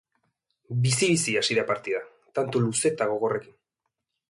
[0.85, 2.01] Bizi-bizi hasi da partida,
[2.39, 3.57] tanto luze eta gogorrekin.